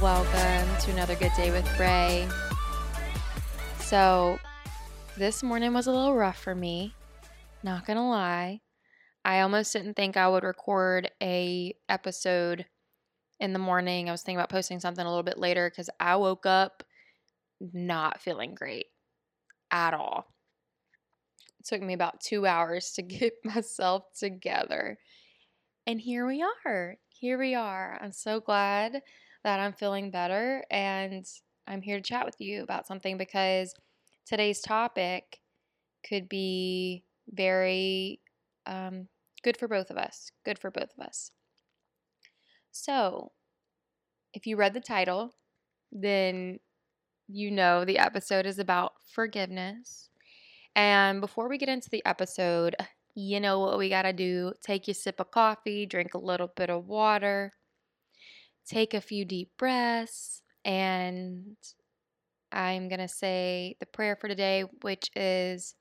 Welcome 0.00 0.76
to 0.80 0.90
another 0.92 1.14
good 1.14 1.32
day 1.36 1.50
with 1.50 1.78
Ray. 1.78 2.26
So, 3.80 4.38
this 5.18 5.42
morning 5.42 5.74
was 5.74 5.88
a 5.88 5.92
little 5.92 6.14
rough 6.14 6.38
for 6.38 6.54
me. 6.54 6.94
Not 7.62 7.84
gonna 7.84 8.08
lie. 8.08 8.62
I 9.26 9.40
almost 9.40 9.74
didn't 9.74 9.96
think 9.96 10.16
I 10.16 10.26
would 10.26 10.42
record 10.42 11.10
a 11.22 11.74
episode 11.90 12.64
in 13.40 13.52
the 13.52 13.58
morning. 13.58 14.08
I 14.08 14.12
was 14.12 14.22
thinking 14.22 14.38
about 14.38 14.48
posting 14.48 14.80
something 14.80 15.04
a 15.04 15.08
little 15.08 15.22
bit 15.22 15.38
later 15.38 15.68
because 15.68 15.90
I 16.00 16.16
woke 16.16 16.46
up 16.46 16.82
not 17.60 18.22
feeling 18.22 18.54
great 18.54 18.86
at 19.70 19.92
all. 19.92 20.32
It 21.58 21.66
took 21.66 21.82
me 21.82 21.92
about 21.92 22.22
two 22.22 22.46
hours 22.46 22.92
to 22.92 23.02
get 23.02 23.34
myself 23.44 24.04
together. 24.18 24.96
And 25.86 26.00
here 26.00 26.26
we 26.26 26.42
are. 26.64 26.96
Here 27.10 27.38
we 27.38 27.54
are. 27.54 27.98
I'm 28.00 28.12
so 28.12 28.40
glad 28.40 29.02
that 29.44 29.60
I'm 29.60 29.72
feeling 29.72 30.10
better 30.10 30.64
and 30.70 31.24
I'm 31.66 31.82
here 31.82 31.96
to 31.98 32.02
chat 32.02 32.26
with 32.26 32.40
you 32.40 32.62
about 32.62 32.86
something 32.86 33.16
because 33.16 33.74
today's 34.26 34.60
topic 34.60 35.40
could 36.08 36.28
be 36.28 37.04
very 37.28 38.20
um, 38.66 39.08
good 39.42 39.56
for 39.56 39.68
both 39.68 39.90
of 39.90 39.96
us. 39.96 40.30
Good 40.44 40.58
for 40.58 40.70
both 40.70 40.90
of 40.98 41.06
us. 41.06 41.30
So, 42.72 43.32
if 44.32 44.46
you 44.46 44.56
read 44.56 44.74
the 44.74 44.80
title, 44.80 45.34
then 45.92 46.60
you 47.28 47.50
know 47.50 47.84
the 47.84 47.98
episode 47.98 48.46
is 48.46 48.58
about 48.58 48.92
forgiveness. 49.14 50.08
And 50.76 51.20
before 51.20 51.48
we 51.48 51.58
get 51.58 51.68
into 51.68 51.90
the 51.90 52.04
episode, 52.06 52.76
you 53.14 53.40
know 53.40 53.58
what 53.58 53.78
we 53.78 53.88
got 53.88 54.02
to 54.02 54.12
do 54.12 54.52
take 54.62 54.86
your 54.86 54.94
sip 54.94 55.20
of 55.20 55.30
coffee, 55.30 55.86
drink 55.86 56.14
a 56.14 56.18
little 56.18 56.52
bit 56.56 56.70
of 56.70 56.86
water, 56.86 57.52
take 58.66 58.94
a 58.94 59.00
few 59.00 59.24
deep 59.24 59.50
breaths, 59.58 60.42
and 60.64 61.56
I'm 62.52 62.88
going 62.88 63.00
to 63.00 63.08
say 63.08 63.76
the 63.80 63.86
prayer 63.86 64.16
for 64.20 64.28
today, 64.28 64.64
which 64.82 65.10
is 65.14 65.74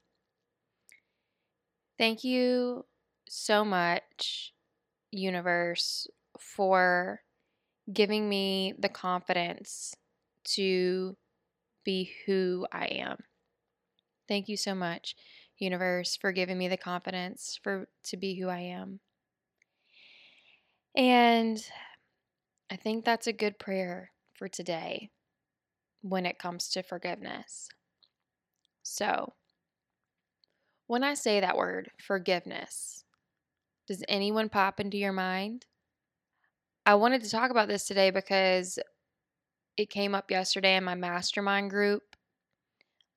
thank 1.98 2.24
you 2.24 2.86
so 3.28 3.64
much, 3.66 4.54
universe, 5.12 6.08
for 6.40 7.22
giving 7.92 8.30
me 8.30 8.74
the 8.78 8.90
confidence 8.90 9.96
to 10.44 11.18
be 11.84 12.12
who 12.26 12.66
I 12.72 12.86
am. 12.86 13.18
Thank 14.28 14.48
you 14.48 14.58
so 14.58 14.76
much, 14.76 15.16
universe, 15.58 16.16
for 16.16 16.32
giving 16.32 16.58
me 16.58 16.68
the 16.68 16.78
confidence 16.78 17.60
for 17.64 17.88
to 18.06 18.18
be 18.18 18.40
who 18.40 18.48
I 18.48 18.60
am. 18.60 19.00
And 20.96 21.64
I 22.72 22.76
think 22.76 23.04
that's 23.04 23.28
a 23.28 23.34
good 23.34 23.58
prayer 23.58 24.12
for 24.36 24.48
today 24.48 25.10
when 26.02 26.26
it 26.26 26.38
comes 26.38 26.70
to 26.70 26.84
forgiveness. 26.84 27.68
So, 28.84 29.34
when 30.88 31.04
I 31.04 31.16
say 31.16 31.40
that 31.40 31.58
word, 31.58 31.90
forgiveness, 32.00 33.04
does 33.88 34.04
anyone 34.08 34.50
pop 34.50 34.80
into 34.80 34.98
your 34.98 35.12
mind? 35.12 35.66
I 36.86 36.96
wanted 36.96 37.24
to 37.24 37.30
talk 37.30 37.50
about 37.50 37.68
this 37.68 37.86
today 37.86 38.12
because 38.12 38.78
it 39.78 39.90
came 39.90 40.14
up 40.14 40.30
yesterday 40.30 40.76
in 40.76 40.84
my 40.84 40.96
mastermind 40.96 41.72
group. 41.72 42.04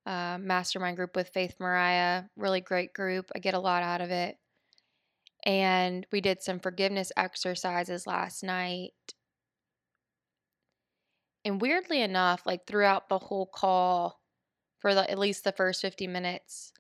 Uh, 0.05 0.39
mastermind 0.41 0.97
group 0.97 1.15
with 1.15 1.29
Faith 1.29 1.55
Mariah, 1.61 2.25
really 2.37 2.61
great 2.61 2.93
group. 2.93 3.31
I 3.37 3.39
get 3.39 3.55
a 3.55 3.61
lot 3.61 3.83
out 3.83 4.01
of 4.01 4.11
it. 4.11 4.37
And 5.45 6.07
we 6.11 6.21
did 6.21 6.43
some 6.43 6.59
forgiveness 6.59 7.13
exercises 7.17 8.07
last 8.07 8.43
night. 8.43 8.93
And 11.45 11.61
weirdly 11.61 12.03
enough, 12.03 12.47
like 12.47 12.67
throughout 12.67 13.09
the 13.09 13.19
whole 13.19 13.47
call, 13.47 14.21
for 14.79 14.95
the, 14.95 15.11
at 15.11 15.19
least 15.19 15.45
the 15.45 15.53
first 15.53 15.81
50 15.81 16.07
minutes, 16.07 16.73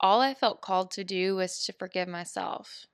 all 0.00 0.20
I 0.20 0.34
felt 0.34 0.60
called 0.60 0.90
to 0.92 1.04
do 1.04 1.36
was 1.36 1.64
to 1.64 1.72
forgive 1.72 2.08
myself. 2.08 2.86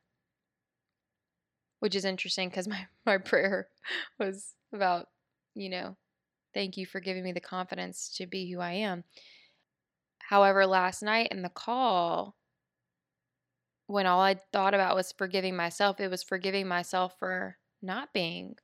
Which 1.81 1.95
is 1.95 2.05
interesting 2.05 2.49
because 2.49 2.69
my, 2.69 2.87
my 3.05 3.19
prayer 3.19 3.69
was 4.19 4.55
about, 4.73 5.09
you 5.55 5.69
know, 5.69 5.97
thank 6.55 6.77
you 6.77 6.87
for 6.87 7.01
giving 7.01 7.25
me 7.25 7.33
the 7.33 7.41
confidence 7.41 8.15
to 8.17 8.27
be 8.27 8.51
who 8.51 8.61
I 8.61 8.73
am. 8.73 9.05
However, 10.29 10.67
last 10.67 11.03
night 11.03 11.29
in 11.31 11.43
the 11.43 11.51
call, 11.51 12.37
when 13.87 14.07
all 14.07 14.21
I 14.21 14.37
thought 14.53 14.73
about 14.75 14.95
was 14.95 15.13
forgiving 15.13 15.57
myself, 15.57 16.01
it 16.01 16.11
was 16.11 16.23
forgiving 16.23 16.67
myself 16.67 17.15
for 17.19 17.59
not 17.83 18.15
being 18.15 18.55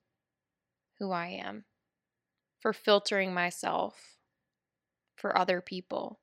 who 0.98 1.10
I 1.10 1.26
am, 1.44 1.65
for 2.61 2.73
filtering 2.73 3.33
myself 3.33 4.19
for 5.17 5.37
other 5.37 5.61
people 5.61 6.21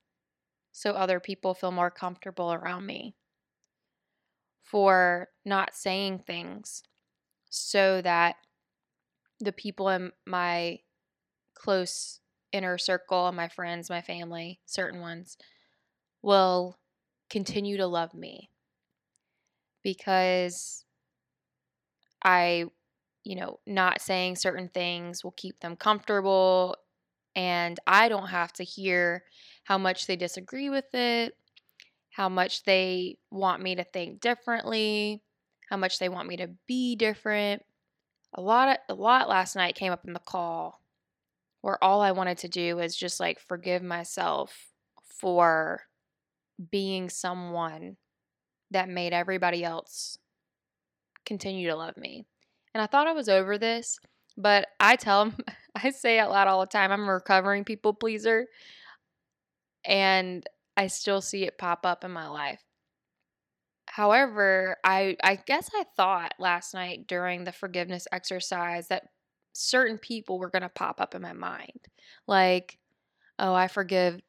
so 0.78 0.91
other 0.91 1.22
people 1.22 1.53
feel 1.53 1.72
more 1.72 1.90
comfortable 1.90 2.51
around 2.51 2.85
me, 2.85 3.16
for 4.62 5.29
not 5.46 5.73
saying 5.73 6.19
things 6.19 6.84
so 7.50 8.01
that 8.01 8.35
the 9.40 9.53
people 9.53 9.88
in 9.88 10.12
my 10.25 10.79
close 11.53 12.19
inner 12.52 12.78
circle, 12.78 13.31
my 13.31 13.47
friends, 13.47 13.90
my 13.90 14.02
family, 14.02 14.59
certain 14.66 15.00
ones, 15.00 15.38
will 16.22 16.78
continue 17.29 17.78
to 17.78 17.88
love 17.88 18.13
me 18.13 18.50
because 19.84 20.84
I, 22.22 22.66
you 23.25 23.35
know, 23.35 23.59
not 23.65 23.99
saying 24.01 24.37
certain 24.37 24.69
things 24.69 25.23
will 25.23 25.31
keep 25.31 25.59
them 25.59 25.75
comfortable 25.75 26.77
and 27.35 27.77
I 27.85 28.07
don't 28.07 28.27
have 28.27 28.53
to 28.53 28.63
hear 28.63 29.23
how 29.65 29.77
much 29.77 30.07
they 30.07 30.15
disagree 30.15 30.69
with 30.69 30.93
it, 30.93 31.33
how 32.11 32.29
much 32.29 32.63
they 32.63 33.17
want 33.31 33.61
me 33.61 33.75
to 33.75 33.83
think 33.83 34.21
differently, 34.21 35.21
how 35.69 35.75
much 35.75 35.99
they 35.99 36.07
want 36.07 36.29
me 36.29 36.37
to 36.37 36.49
be 36.67 36.95
different. 36.95 37.63
A 38.35 38.41
lot 38.41 38.69
of, 38.69 38.77
a 38.89 38.93
lot 38.93 39.27
last 39.27 39.55
night 39.55 39.75
came 39.75 39.91
up 39.91 40.05
in 40.05 40.13
the 40.13 40.19
call 40.19 40.79
where 41.61 41.83
all 41.83 42.01
I 42.01 42.11
wanted 42.11 42.37
to 42.39 42.47
do 42.47 42.75
was 42.75 42.95
just 42.95 43.19
like 43.19 43.39
forgive 43.39 43.81
myself 43.81 44.67
for 45.19 45.81
being 46.71 47.09
someone 47.09 47.97
that 48.69 48.87
made 48.87 49.13
everybody 49.13 49.63
else 49.63 50.19
continue 51.25 51.69
to 51.69 51.75
love 51.75 51.97
me. 51.97 52.25
And 52.75 52.81
I 52.81 52.87
thought 52.87 53.07
I 53.07 53.13
was 53.13 53.29
over 53.29 53.57
this, 53.57 53.97
but 54.35 54.67
I 54.81 54.97
tell 54.97 55.23
them, 55.23 55.37
I 55.81 55.91
say 55.91 56.19
out 56.19 56.29
loud 56.29 56.49
all 56.49 56.59
the 56.59 56.65
time, 56.67 56.91
I'm 56.91 57.07
a 57.07 57.13
recovering 57.13 57.63
people 57.63 57.93
pleaser. 57.93 58.47
And 59.85 60.45
I 60.75 60.87
still 60.87 61.21
see 61.21 61.45
it 61.45 61.57
pop 61.57 61.85
up 61.85 62.03
in 62.03 62.11
my 62.11 62.27
life. 62.27 62.61
However, 63.85 64.75
I 64.83 65.15
I 65.23 65.37
guess 65.37 65.69
I 65.73 65.85
thought 65.95 66.33
last 66.37 66.73
night 66.73 67.07
during 67.07 67.45
the 67.45 67.53
forgiveness 67.53 68.09
exercise 68.11 68.89
that 68.89 69.07
certain 69.53 69.97
people 69.97 70.37
were 70.37 70.49
going 70.49 70.63
to 70.63 70.69
pop 70.69 70.99
up 70.99 71.15
in 71.15 71.21
my 71.21 71.31
mind. 71.31 71.79
Like, 72.27 72.77
oh, 73.39 73.53
I 73.53 73.69
forgive 73.69 74.19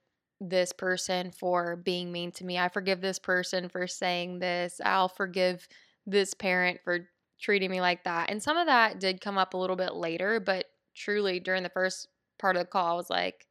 this 0.41 0.73
person 0.73 1.33
for 1.33 1.75
being 1.75 2.13
mean 2.13 2.31
to 2.33 2.45
me. 2.45 2.59
I 2.59 2.69
forgive 2.69 3.01
this 3.01 3.19
person 3.19 3.69
for 3.69 3.89
saying 3.89 4.39
this. 4.39 4.81
I'll 4.85 5.09
forgive 5.09 5.67
this 6.07 6.33
parent 6.33 6.79
for 6.85 7.09
treating 7.41 7.71
me 7.71 7.81
like 7.81 8.05
that. 8.05 8.31
And 8.31 8.43
some 8.43 8.57
of 8.57 8.67
that 8.67 9.01
did 9.01 9.21
come 9.21 9.39
up 9.39 9.55
a 9.55 9.57
little 9.57 9.77
bit 9.77 9.95
later, 9.95 10.41
but 10.41 10.67
truly 10.95 11.41
during 11.41 11.63
the 11.63 11.69
first 11.69 12.09
part 12.39 12.57
of 12.57 12.63
the 12.63 12.67
call, 12.67 12.93
I 12.93 12.97
was 12.97 13.11
like, 13.11 13.47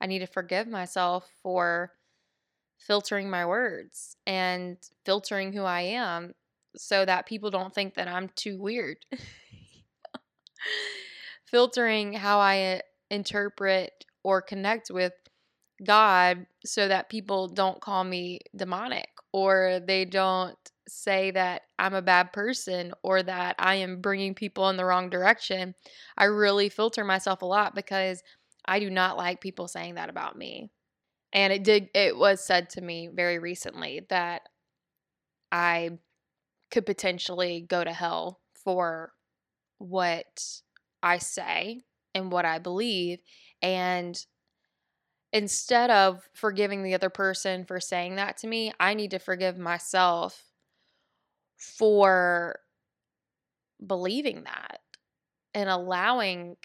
I 0.00 0.06
need 0.06 0.20
to 0.20 0.26
forgive 0.26 0.68
myself 0.68 1.28
for 1.42 1.92
filtering 2.78 3.28
my 3.28 3.44
words 3.44 4.16
and 4.26 4.76
filtering 5.04 5.52
who 5.52 5.62
I 5.62 5.80
am 5.80 6.34
so 6.76 7.04
that 7.04 7.26
people 7.26 7.50
don't 7.50 7.74
think 7.74 7.94
that 7.94 8.08
I'm 8.08 8.30
too 8.36 8.58
weird. 8.60 8.98
filtering 11.44 12.12
how 12.12 12.38
I 12.38 12.82
interpret 13.10 14.04
or 14.22 14.42
connect 14.42 14.90
with 14.90 15.12
God 15.84 16.46
so 16.64 16.88
that 16.88 17.08
people 17.08 17.48
don't 17.48 17.80
call 17.80 18.04
me 18.04 18.40
demonic 18.54 19.08
or 19.32 19.80
they 19.86 20.04
don't 20.04 20.56
say 20.88 21.30
that 21.32 21.62
I'm 21.78 21.94
a 21.94 22.02
bad 22.02 22.32
person 22.32 22.92
or 23.02 23.22
that 23.22 23.56
I 23.58 23.76
am 23.76 24.00
bringing 24.00 24.34
people 24.34 24.68
in 24.68 24.76
the 24.76 24.84
wrong 24.84 25.10
direction. 25.10 25.74
I 26.16 26.24
really 26.24 26.68
filter 26.68 27.04
myself 27.04 27.42
a 27.42 27.46
lot 27.46 27.74
because 27.74 28.22
I 28.64 28.80
do 28.80 28.90
not 28.90 29.16
like 29.16 29.40
people 29.40 29.68
saying 29.68 29.94
that 29.94 30.10
about 30.10 30.36
me. 30.36 30.70
And 31.32 31.52
it 31.52 31.64
did 31.64 31.90
it 31.94 32.16
was 32.16 32.44
said 32.44 32.70
to 32.70 32.80
me 32.80 33.08
very 33.12 33.38
recently 33.38 34.06
that 34.10 34.42
I 35.52 35.98
could 36.70 36.86
potentially 36.86 37.64
go 37.68 37.84
to 37.84 37.92
hell 37.92 38.40
for 38.64 39.12
what 39.78 40.60
I 41.02 41.18
say 41.18 41.82
and 42.14 42.32
what 42.32 42.44
I 42.44 42.58
believe 42.58 43.20
and 43.62 44.18
instead 45.32 45.90
of 45.90 46.28
forgiving 46.34 46.82
the 46.82 46.94
other 46.94 47.10
person 47.10 47.64
for 47.64 47.80
saying 47.80 48.16
that 48.16 48.38
to 48.38 48.46
me, 48.46 48.72
I 48.80 48.94
need 48.94 49.10
to 49.10 49.18
forgive 49.18 49.58
myself 49.58 50.44
for 51.58 52.60
believing 53.84 54.44
that 54.44 54.80
and 55.54 55.68
allowing 55.68 56.56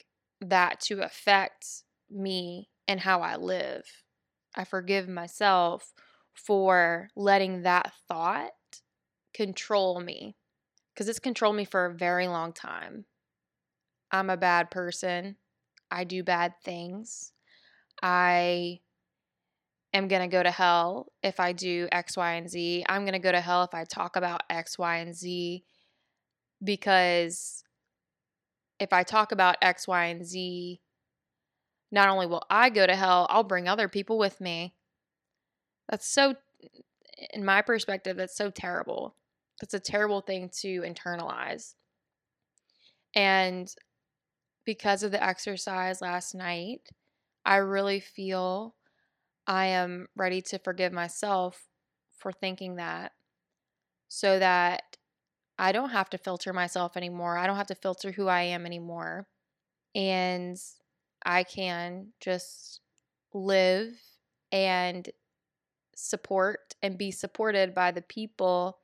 that 0.41 0.79
to 0.81 1.01
affect 1.01 1.83
me 2.09 2.69
and 2.87 2.99
how 2.99 3.21
I 3.21 3.35
live. 3.35 3.83
I 4.55 4.63
forgive 4.63 5.07
myself 5.07 5.93
for 6.33 7.09
letting 7.15 7.63
that 7.63 7.91
thought 8.07 8.51
control 9.33 9.99
me 9.99 10.35
because 10.93 11.09
it's 11.09 11.19
controlled 11.19 11.55
me 11.55 11.65
for 11.65 11.85
a 11.85 11.93
very 11.93 12.27
long 12.27 12.53
time. 12.53 13.05
I'm 14.11 14.29
a 14.29 14.37
bad 14.37 14.69
person. 14.69 15.37
I 15.89 16.03
do 16.03 16.23
bad 16.23 16.53
things. 16.63 17.31
I 18.01 18.79
am 19.93 20.07
going 20.07 20.21
to 20.21 20.27
go 20.27 20.41
to 20.41 20.51
hell 20.51 21.11
if 21.21 21.39
I 21.39 21.51
do 21.53 21.87
X, 21.91 22.17
Y, 22.17 22.33
and 22.33 22.49
Z. 22.49 22.85
I'm 22.89 23.03
going 23.03 23.13
to 23.13 23.19
go 23.19 23.31
to 23.31 23.41
hell 23.41 23.63
if 23.63 23.73
I 23.73 23.83
talk 23.83 24.15
about 24.15 24.41
X, 24.49 24.77
Y, 24.77 24.97
and 24.97 25.15
Z 25.15 25.63
because 26.63 27.63
if 28.79 28.93
I 28.93 29.03
talk 29.03 29.31
about 29.31 29.57
X, 29.61 29.87
Y, 29.87 30.05
and 30.05 30.25
Z, 30.25 30.81
not 31.91 32.09
only 32.09 32.25
will 32.25 32.43
I 32.49 32.69
go 32.69 32.87
to 32.87 32.95
hell, 32.95 33.27
I'll 33.29 33.43
bring 33.43 33.67
other 33.67 33.87
people 33.87 34.17
with 34.17 34.41
me. 34.41 34.73
That's 35.89 36.07
so, 36.07 36.35
in 37.33 37.45
my 37.45 37.61
perspective, 37.61 38.17
that's 38.17 38.35
so 38.35 38.49
terrible. 38.49 39.15
That's 39.61 39.73
a 39.73 39.79
terrible 39.79 40.21
thing 40.21 40.49
to 40.61 40.81
internalize. 40.81 41.75
And 43.15 43.73
because 44.65 45.03
of 45.03 45.11
the 45.11 45.23
exercise 45.23 46.01
last 46.01 46.33
night, 46.33 46.89
I 47.45 47.57
really 47.57 47.99
feel 47.99 48.75
I 49.47 49.67
am 49.67 50.07
ready 50.15 50.41
to 50.43 50.59
forgive 50.59 50.93
myself 50.93 51.67
for 52.17 52.31
thinking 52.31 52.75
that 52.75 53.11
so 54.07 54.39
that 54.39 54.97
I 55.57 55.71
don't 55.71 55.89
have 55.89 56.09
to 56.11 56.17
filter 56.17 56.53
myself 56.53 56.97
anymore. 56.97 57.37
I 57.37 57.47
don't 57.47 57.57
have 57.57 57.67
to 57.67 57.75
filter 57.75 58.11
who 58.11 58.27
I 58.27 58.41
am 58.43 58.65
anymore. 58.65 59.27
And 59.95 60.57
I 61.25 61.43
can 61.43 62.07
just 62.19 62.81
live 63.33 63.93
and 64.51 65.09
support 65.95 66.75
and 66.81 66.97
be 66.97 67.11
supported 67.11 67.73
by 67.73 67.91
the 67.91 68.01
people 68.01 68.77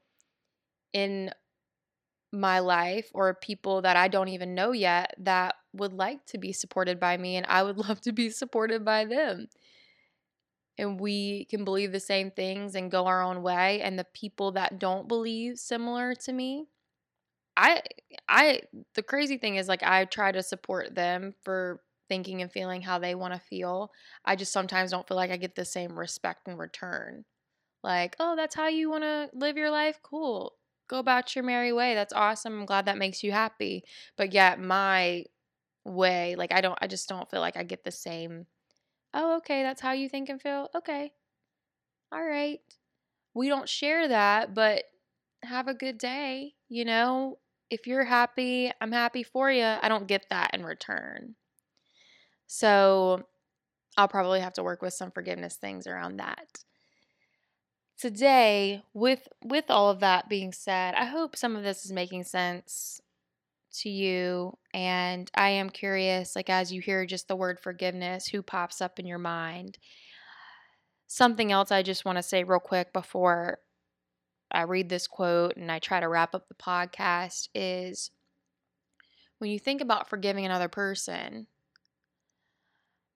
in 0.93 1.31
my 2.31 2.59
life 2.59 3.09
or 3.13 3.33
people 3.33 3.81
that 3.81 3.97
I 3.97 4.07
don't 4.07 4.27
even 4.27 4.53
know 4.53 4.71
yet 4.71 5.15
that 5.17 5.55
would 5.73 5.93
like 5.93 6.25
to 6.27 6.37
be 6.37 6.53
supported 6.53 6.99
by 6.99 7.17
me 7.17 7.35
and 7.37 7.45
I 7.47 7.63
would 7.63 7.77
love 7.89 8.01
to 8.01 8.11
be 8.11 8.29
supported 8.29 8.85
by 8.85 9.05
them. 9.05 9.47
And 10.79 10.99
we 10.99 11.45
can 11.45 11.65
believe 11.65 11.91
the 11.91 11.99
same 11.99 12.31
things 12.31 12.75
and 12.75 12.89
go 12.89 13.05
our 13.05 13.21
own 13.21 13.43
way 13.43 13.81
and 13.81 13.99
the 13.99 14.07
people 14.15 14.53
that 14.53 14.79
don't 14.79 15.07
believe 15.07 15.59
similar 15.59 16.15
to 16.15 16.33
me 16.33 16.67
I 17.57 17.81
I 18.27 18.61
the 18.95 19.03
crazy 19.03 19.37
thing 19.37 19.57
is 19.57 19.67
like 19.67 19.83
I 19.83 20.05
try 20.05 20.31
to 20.31 20.41
support 20.43 20.95
them 20.95 21.33
for 21.43 21.81
thinking 22.07 22.41
and 22.41 22.51
feeling 22.51 22.81
how 22.81 22.99
they 22.99 23.15
want 23.15 23.33
to 23.33 23.39
feel. 23.39 23.91
I 24.25 24.35
just 24.35 24.53
sometimes 24.53 24.91
don't 24.91 25.07
feel 25.07 25.17
like 25.17 25.31
I 25.31 25.37
get 25.37 25.55
the 25.55 25.65
same 25.65 25.97
respect 25.99 26.47
in 26.47 26.57
return. 26.57 27.25
Like, 27.83 28.15
oh, 28.19 28.35
that's 28.35 28.55
how 28.55 28.67
you 28.67 28.89
want 28.89 29.03
to 29.03 29.29
live 29.33 29.57
your 29.57 29.71
life? 29.71 29.99
Cool. 30.03 30.53
Go 30.89 30.99
about 30.99 31.35
your 31.35 31.45
merry 31.45 31.73
way. 31.73 31.95
That's 31.95 32.13
awesome. 32.13 32.61
I'm 32.61 32.65
glad 32.65 32.85
that 32.87 32.97
makes 32.97 33.23
you 33.23 33.31
happy. 33.31 33.83
But 34.17 34.33
yet, 34.33 34.59
my 34.59 35.25
way, 35.85 36.35
like, 36.37 36.53
I 36.53 36.61
don't, 36.61 36.79
I 36.81 36.87
just 36.87 37.09
don't 37.09 37.29
feel 37.31 37.41
like 37.41 37.57
I 37.57 37.63
get 37.63 37.83
the 37.85 37.91
same. 37.91 38.47
Oh, 39.13 39.37
okay. 39.37 39.63
That's 39.63 39.81
how 39.81 39.91
you 39.91 40.09
think 40.09 40.29
and 40.29 40.41
feel. 40.41 40.69
Okay. 40.75 41.13
All 42.11 42.23
right. 42.23 42.59
We 43.33 43.47
don't 43.47 43.69
share 43.69 44.07
that, 44.07 44.53
but 44.53 44.83
have 45.43 45.67
a 45.67 45.73
good 45.73 45.97
day. 45.97 46.55
You 46.67 46.85
know, 46.85 47.39
if 47.69 47.87
you're 47.87 48.05
happy, 48.05 48.71
I'm 48.81 48.91
happy 48.91 49.23
for 49.23 49.51
you. 49.51 49.63
I 49.63 49.87
don't 49.87 50.07
get 50.07 50.25
that 50.29 50.53
in 50.53 50.63
return. 50.63 51.35
So 52.47 53.23
I'll 53.97 54.07
probably 54.07 54.39
have 54.39 54.53
to 54.53 54.63
work 54.63 54.81
with 54.81 54.93
some 54.93 55.11
forgiveness 55.11 55.55
things 55.55 55.87
around 55.87 56.17
that 56.17 56.63
today 57.99 58.81
with 58.93 59.27
with 59.43 59.65
all 59.69 59.89
of 59.89 59.99
that 59.99 60.29
being 60.29 60.53
said 60.53 60.95
i 60.95 61.03
hope 61.03 61.35
some 61.35 61.55
of 61.55 61.63
this 61.63 61.83
is 61.83 61.91
making 61.91 62.23
sense 62.23 63.01
to 63.71 63.89
you 63.89 64.57
and 64.73 65.29
i 65.35 65.49
am 65.49 65.69
curious 65.69 66.35
like 66.35 66.49
as 66.49 66.71
you 66.71 66.81
hear 66.81 67.05
just 67.05 67.27
the 67.27 67.35
word 67.35 67.59
forgiveness 67.59 68.27
who 68.27 68.41
pops 68.41 68.81
up 68.81 68.99
in 68.99 69.05
your 69.05 69.17
mind 69.17 69.77
something 71.07 71.51
else 71.51 71.71
i 71.71 71.81
just 71.81 72.05
want 72.05 72.17
to 72.17 72.23
say 72.23 72.43
real 72.43 72.59
quick 72.59 72.93
before 72.93 73.59
i 74.51 74.61
read 74.61 74.89
this 74.89 75.07
quote 75.07 75.55
and 75.57 75.71
i 75.71 75.79
try 75.79 75.99
to 75.99 76.07
wrap 76.07 76.35
up 76.35 76.47
the 76.47 76.55
podcast 76.55 77.49
is 77.53 78.11
when 79.37 79.49
you 79.49 79.59
think 79.59 79.81
about 79.81 80.09
forgiving 80.09 80.45
another 80.45 80.69
person 80.69 81.47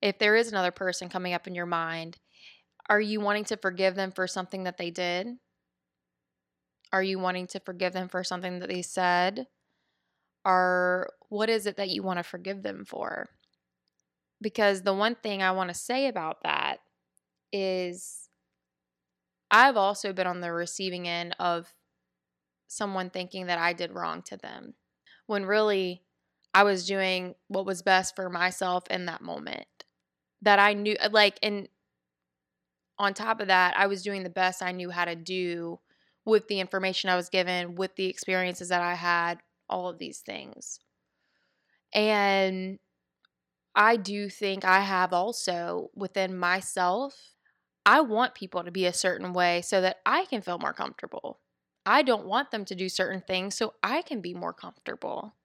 if 0.01 0.19
there 0.19 0.35
is 0.35 0.51
another 0.51 0.71
person 0.71 1.09
coming 1.09 1.33
up 1.33 1.47
in 1.47 1.55
your 1.55 1.65
mind 1.65 2.17
are 2.89 3.01
you 3.01 3.21
wanting 3.21 3.45
to 3.45 3.57
forgive 3.57 3.95
them 3.95 4.11
for 4.11 4.27
something 4.27 4.63
that 4.63 4.77
they 4.77 4.91
did? 4.91 5.37
Are 6.91 7.03
you 7.03 7.17
wanting 7.17 7.47
to 7.47 7.59
forgive 7.59 7.93
them 7.93 8.09
for 8.09 8.23
something 8.23 8.59
that 8.59 8.69
they 8.69 8.81
said? 8.81 9.47
Or 10.45 11.11
what 11.29 11.49
is 11.49 11.65
it 11.65 11.77
that 11.77 11.89
you 11.89 12.03
want 12.03 12.19
to 12.19 12.23
forgive 12.23 12.63
them 12.63 12.85
for? 12.85 13.29
Because 14.41 14.81
the 14.81 14.93
one 14.93 15.15
thing 15.15 15.41
I 15.41 15.51
want 15.51 15.69
to 15.69 15.73
say 15.73 16.07
about 16.07 16.43
that 16.43 16.77
is 17.51 18.29
I've 19.49 19.77
also 19.77 20.11
been 20.13 20.27
on 20.27 20.41
the 20.41 20.51
receiving 20.51 21.07
end 21.07 21.35
of 21.39 21.73
someone 22.67 23.09
thinking 23.09 23.45
that 23.45 23.59
I 23.59 23.73
did 23.73 23.93
wrong 23.93 24.23
to 24.23 24.37
them 24.37 24.73
when 25.27 25.45
really 25.45 26.01
I 26.53 26.63
was 26.63 26.85
doing 26.85 27.35
what 27.47 27.65
was 27.65 27.81
best 27.81 28.15
for 28.15 28.29
myself 28.29 28.83
in 28.89 29.05
that 29.05 29.21
moment. 29.21 29.67
That 30.41 30.59
I 30.59 30.73
knew, 30.73 30.95
uh, 30.99 31.09
like, 31.11 31.39
and 31.41 31.69
on 32.99 33.13
top 33.13 33.39
of 33.39 33.47
that, 33.47 33.77
I 33.77 33.87
was 33.87 34.03
doing 34.03 34.23
the 34.23 34.29
best 34.29 34.61
I 34.61 34.71
knew 34.71 34.89
how 34.89 35.05
to 35.05 35.15
do 35.15 35.79
with 36.25 36.47
the 36.47 36.59
information 36.59 37.09
I 37.09 37.15
was 37.15 37.29
given, 37.29 37.75
with 37.75 37.95
the 37.95 38.05
experiences 38.05 38.69
that 38.69 38.81
I 38.81 38.95
had, 38.95 39.39
all 39.69 39.87
of 39.87 39.97
these 39.97 40.19
things. 40.19 40.79
And 41.93 42.79
I 43.75 43.95
do 43.95 44.29
think 44.29 44.65
I 44.65 44.81
have 44.81 45.13
also 45.13 45.89
within 45.95 46.37
myself, 46.37 47.33
I 47.85 48.01
want 48.01 48.35
people 48.35 48.63
to 48.63 48.71
be 48.71 48.85
a 48.85 48.93
certain 48.93 49.33
way 49.33 49.61
so 49.61 49.81
that 49.81 49.97
I 50.05 50.25
can 50.25 50.41
feel 50.41 50.59
more 50.59 50.73
comfortable. 50.73 51.39
I 51.85 52.01
don't 52.01 52.25
want 52.25 52.51
them 52.51 52.65
to 52.65 52.75
do 52.75 52.87
certain 52.87 53.21
things 53.21 53.55
so 53.55 53.73
I 53.83 54.01
can 54.03 54.21
be 54.21 54.33
more 54.33 54.53
comfortable. 54.53 55.35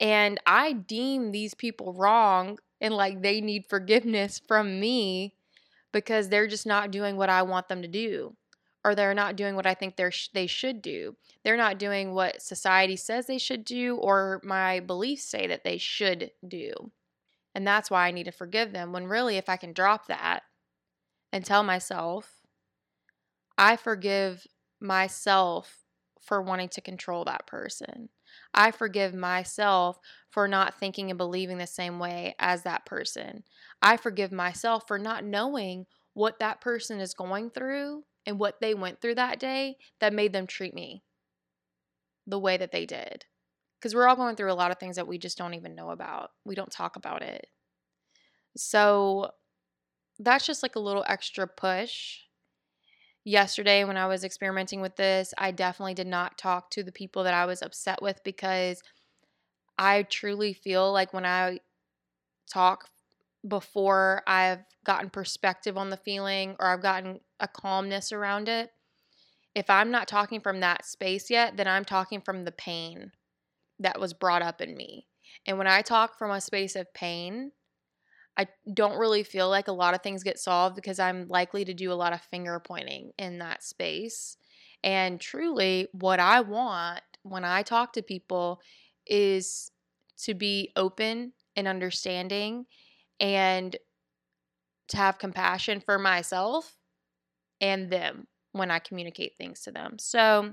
And 0.00 0.38
I 0.46 0.72
deem 0.72 1.32
these 1.32 1.54
people 1.54 1.92
wrong 1.94 2.58
and 2.80 2.94
like 2.94 3.22
they 3.22 3.40
need 3.40 3.66
forgiveness 3.66 4.40
from 4.46 4.78
me 4.78 5.34
because 5.92 6.28
they're 6.28 6.46
just 6.46 6.66
not 6.66 6.90
doing 6.90 7.16
what 7.16 7.30
I 7.30 7.42
want 7.42 7.68
them 7.68 7.82
to 7.82 7.88
do 7.88 8.36
or 8.84 8.94
they're 8.94 9.14
not 9.14 9.36
doing 9.36 9.56
what 9.56 9.66
I 9.66 9.74
think 9.74 9.96
they're 9.96 10.10
sh- 10.10 10.28
they 10.32 10.46
should 10.46 10.80
do. 10.82 11.16
They're 11.44 11.56
not 11.56 11.78
doing 11.78 12.14
what 12.14 12.42
society 12.42 12.96
says 12.96 13.26
they 13.26 13.38
should 13.38 13.64
do 13.64 13.96
or 13.96 14.40
my 14.44 14.80
beliefs 14.80 15.24
say 15.24 15.46
that 15.46 15.64
they 15.64 15.78
should 15.78 16.30
do. 16.46 16.72
And 17.54 17.66
that's 17.66 17.90
why 17.90 18.06
I 18.06 18.12
need 18.12 18.24
to 18.24 18.32
forgive 18.32 18.72
them 18.72 18.92
when 18.92 19.06
really 19.06 19.36
if 19.36 19.48
I 19.48 19.56
can 19.56 19.72
drop 19.72 20.06
that 20.06 20.42
and 21.32 21.44
tell 21.44 21.62
myself 21.62 22.38
I 23.56 23.76
forgive 23.76 24.46
myself 24.80 25.78
for 26.20 26.40
wanting 26.40 26.68
to 26.68 26.80
control 26.80 27.24
that 27.24 27.46
person. 27.46 28.08
I 28.54 28.70
forgive 28.70 29.14
myself 29.14 29.98
for 30.30 30.46
not 30.46 30.78
thinking 30.78 31.10
and 31.10 31.18
believing 31.18 31.58
the 31.58 31.66
same 31.66 31.98
way 31.98 32.36
as 32.38 32.62
that 32.62 32.86
person. 32.86 33.42
I 33.82 33.96
forgive 33.96 34.30
myself 34.30 34.84
for 34.86 34.98
not 34.98 35.24
knowing 35.24 35.86
what 36.14 36.38
that 36.38 36.60
person 36.60 37.00
is 37.00 37.14
going 37.14 37.50
through 37.50 38.04
and 38.26 38.38
what 38.38 38.60
they 38.60 38.74
went 38.74 39.00
through 39.00 39.14
that 39.16 39.40
day 39.40 39.76
that 40.00 40.12
made 40.12 40.32
them 40.32 40.46
treat 40.46 40.74
me 40.74 41.02
the 42.26 42.38
way 42.38 42.56
that 42.56 42.72
they 42.72 42.86
did. 42.86 43.24
Because 43.78 43.94
we're 43.94 44.08
all 44.08 44.16
going 44.16 44.36
through 44.36 44.52
a 44.52 44.54
lot 44.54 44.70
of 44.70 44.78
things 44.78 44.96
that 44.96 45.06
we 45.06 45.18
just 45.18 45.38
don't 45.38 45.54
even 45.54 45.74
know 45.74 45.90
about. 45.90 46.30
We 46.44 46.54
don't 46.54 46.70
talk 46.70 46.96
about 46.96 47.22
it. 47.22 47.46
So 48.56 49.30
that's 50.18 50.46
just 50.46 50.62
like 50.62 50.76
a 50.76 50.80
little 50.80 51.04
extra 51.06 51.46
push 51.46 52.18
yesterday 53.28 53.84
when 53.84 53.96
I 53.96 54.06
was 54.06 54.24
experimenting 54.24 54.80
with 54.80 54.96
this, 54.96 55.34
I 55.36 55.50
definitely 55.50 55.94
did 55.94 56.06
not 56.06 56.38
talk 56.38 56.70
to 56.70 56.82
the 56.82 56.92
people 56.92 57.24
that 57.24 57.34
I 57.34 57.44
was 57.44 57.62
upset 57.62 58.00
with 58.00 58.22
because 58.24 58.82
I 59.76 60.04
truly 60.04 60.54
feel 60.54 60.92
like 60.92 61.12
when 61.12 61.26
I 61.26 61.60
talk 62.50 62.88
before 63.46 64.22
I've 64.26 64.64
gotten 64.84 65.10
perspective 65.10 65.76
on 65.76 65.90
the 65.90 65.96
feeling 65.96 66.56
or 66.58 66.66
I've 66.66 66.82
gotten 66.82 67.20
a 67.40 67.48
calmness 67.48 68.12
around 68.12 68.48
it, 68.48 68.70
if 69.54 69.68
I'm 69.70 69.90
not 69.90 70.08
talking 70.08 70.40
from 70.40 70.60
that 70.60 70.84
space 70.84 71.30
yet, 71.30 71.56
then 71.56 71.66
I'm 71.66 71.84
talking 71.84 72.20
from 72.20 72.44
the 72.44 72.52
pain 72.52 73.12
that 73.80 74.00
was 74.00 74.12
brought 74.12 74.42
up 74.42 74.60
in 74.60 74.76
me. 74.76 75.06
And 75.46 75.58
when 75.58 75.66
I 75.66 75.82
talk 75.82 76.18
from 76.18 76.30
a 76.30 76.40
space 76.40 76.76
of 76.76 76.92
pain, 76.94 77.52
I 78.36 78.46
don't 78.72 78.98
really 78.98 79.24
feel 79.24 79.48
like 79.48 79.66
a 79.66 79.72
lot 79.72 79.94
of 79.94 80.02
things 80.02 80.22
get 80.22 80.38
solved 80.38 80.76
because 80.76 81.00
I'm 81.00 81.26
likely 81.28 81.64
to 81.64 81.74
do 81.74 81.90
a 81.90 81.94
lot 81.94 82.12
of 82.12 82.20
finger 82.20 82.60
pointing 82.60 83.10
in 83.18 83.38
that 83.38 83.64
space. 83.64 84.36
And 84.84 85.20
truly, 85.20 85.88
what 85.92 86.20
I 86.20 86.40
want 86.40 87.00
when 87.22 87.44
I 87.44 87.62
talk 87.62 87.92
to 87.94 88.02
people 88.02 88.60
is 89.06 89.72
to 90.18 90.34
be 90.34 90.70
open 90.76 91.32
and 91.56 91.66
understanding 91.66 92.66
and 93.18 93.76
to 94.88 94.96
have 94.96 95.18
compassion 95.18 95.80
for 95.80 95.98
myself 95.98 96.77
and 97.60 97.90
them 97.90 98.26
when 98.52 98.70
I 98.70 98.78
communicate 98.78 99.36
things 99.36 99.60
to 99.62 99.72
them. 99.72 99.98
So, 99.98 100.52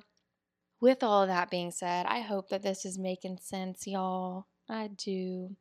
with 0.82 1.04
all 1.04 1.26
that 1.26 1.50
being 1.50 1.72
said, 1.72 2.06
I 2.06 2.20
hope 2.20 2.50
that 2.50 2.62
this 2.62 2.86
is 2.86 2.98
making 2.98 3.40
sense, 3.42 3.88
y'all. 3.88 4.46
I 4.70 4.88
do. 4.88 5.56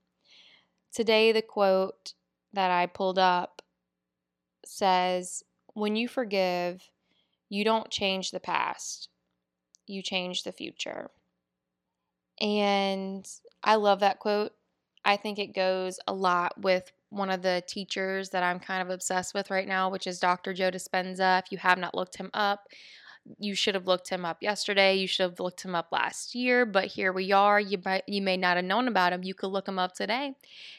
Today, 0.92 1.32
the 1.32 1.42
quote 1.42 2.14
that 2.52 2.70
I 2.70 2.86
pulled 2.86 3.18
up 3.18 3.62
says, 4.64 5.42
When 5.74 5.96
you 5.96 6.08
forgive, 6.08 6.82
you 7.48 7.64
don't 7.64 7.90
change 7.90 8.30
the 8.30 8.40
past, 8.40 9.08
you 9.86 10.02
change 10.02 10.42
the 10.42 10.52
future. 10.52 11.10
And 12.40 13.28
I 13.62 13.76
love 13.76 14.00
that 14.00 14.18
quote. 14.18 14.52
I 15.04 15.16
think 15.16 15.38
it 15.38 15.54
goes 15.54 15.98
a 16.08 16.14
lot 16.14 16.60
with 16.60 16.90
one 17.14 17.30
of 17.30 17.42
the 17.42 17.62
teachers 17.66 18.30
that 18.30 18.42
I'm 18.42 18.58
kind 18.58 18.82
of 18.82 18.90
obsessed 18.90 19.34
with 19.34 19.50
right 19.50 19.68
now, 19.68 19.88
which 19.90 20.06
is 20.06 20.18
Dr. 20.18 20.52
Joe 20.52 20.70
Dispenza. 20.70 21.40
If 21.40 21.52
you 21.52 21.58
have 21.58 21.78
not 21.78 21.94
looked 21.94 22.16
him 22.16 22.30
up, 22.34 22.68
you 23.38 23.54
should 23.54 23.74
have 23.74 23.86
looked 23.86 24.10
him 24.10 24.24
up 24.24 24.42
yesterday. 24.42 24.96
You 24.96 25.06
should 25.06 25.22
have 25.22 25.40
looked 25.40 25.64
him 25.64 25.74
up 25.74 25.88
last 25.92 26.34
year, 26.34 26.66
but 26.66 26.86
here 26.86 27.12
we 27.12 27.32
are. 27.32 27.58
You 27.58 27.78
might, 27.84 28.02
you 28.06 28.20
may 28.20 28.36
not 28.36 28.56
have 28.56 28.64
known 28.64 28.88
about 28.88 29.12
him. 29.12 29.22
You 29.22 29.34
could 29.34 29.48
look 29.48 29.66
him 29.66 29.78
up 29.78 29.94
today. 29.94 30.32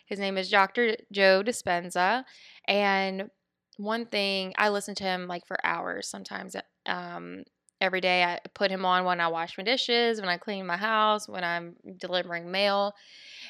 His 0.05 0.19
name 0.19 0.37
is 0.37 0.49
Dr. 0.49 0.95
Joe 1.11 1.41
Dispenza, 1.43 2.23
and 2.67 3.29
one 3.77 4.05
thing 4.05 4.53
I 4.57 4.69
listen 4.69 4.95
to 4.95 5.03
him 5.03 5.27
like 5.27 5.47
for 5.47 5.57
hours 5.65 6.07
sometimes. 6.07 6.55
Um, 6.85 7.43
every 7.81 8.01
day 8.01 8.23
I 8.23 8.39
put 8.53 8.71
him 8.71 8.85
on 8.85 9.05
when 9.05 9.19
I 9.19 9.27
wash 9.27 9.57
my 9.57 9.63
dishes, 9.63 10.19
when 10.19 10.29
I 10.29 10.37
clean 10.37 10.65
my 10.65 10.77
house, 10.77 11.27
when 11.27 11.43
I'm 11.43 11.75
delivering 11.97 12.51
mail. 12.51 12.93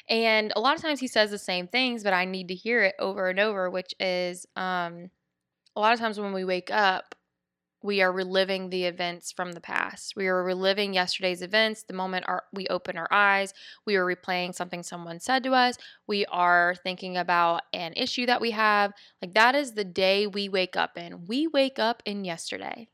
And 0.08 0.52
a 0.56 0.60
lot 0.60 0.76
of 0.76 0.82
times 0.82 1.00
he 1.00 1.08
says 1.08 1.30
the 1.30 1.38
same 1.38 1.68
things, 1.68 2.02
but 2.02 2.12
I 2.12 2.24
need 2.24 2.48
to 2.48 2.54
hear 2.54 2.82
it 2.82 2.94
over 2.98 3.28
and 3.28 3.40
over, 3.40 3.70
which 3.70 3.94
is 4.00 4.46
um, 4.56 5.10
a 5.74 5.80
lot 5.80 5.92
of 5.92 5.98
times 5.98 6.18
when 6.18 6.32
we 6.32 6.44
wake 6.44 6.70
up, 6.70 7.14
we 7.82 8.02
are 8.02 8.10
reliving 8.10 8.68
the 8.68 8.84
events 8.84 9.30
from 9.30 9.52
the 9.52 9.60
past. 9.60 10.14
We 10.16 10.26
are 10.26 10.42
reliving 10.42 10.94
yesterday's 10.94 11.42
events. 11.42 11.84
The 11.84 11.94
moment 11.94 12.24
our, 12.26 12.42
we 12.52 12.66
open 12.66 12.96
our 12.96 13.06
eyes, 13.12 13.54
we 13.86 13.94
are 13.94 14.04
replaying 14.04 14.54
something 14.54 14.82
someone 14.82 15.20
said 15.20 15.44
to 15.44 15.54
us. 15.54 15.76
We 16.08 16.26
are 16.26 16.74
thinking 16.82 17.16
about 17.16 17.62
an 17.72 17.92
issue 17.94 18.26
that 18.26 18.40
we 18.40 18.50
have. 18.52 18.92
Like 19.22 19.34
that 19.34 19.54
is 19.54 19.72
the 19.72 19.84
day 19.84 20.26
we 20.26 20.48
wake 20.48 20.76
up 20.76 20.98
in. 20.98 21.26
We 21.26 21.46
wake 21.46 21.78
up 21.78 22.02
in 22.04 22.24
yesterday. 22.24 22.88